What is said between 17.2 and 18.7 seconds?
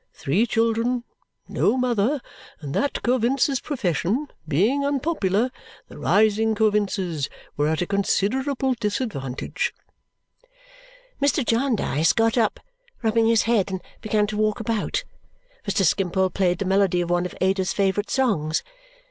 of Ada's favourite songs.